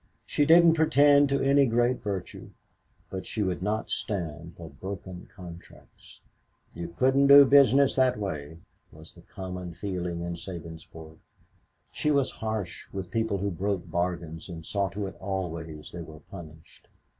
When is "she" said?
0.25-0.47, 3.27-3.43, 11.91-12.09